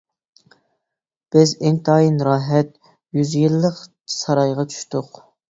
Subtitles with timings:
[1.35, 2.73] بىز ئىنتايىن راھەت
[3.19, 3.79] يۈز يىللىق
[4.17, 5.23] سارايغا چۈشتۇق.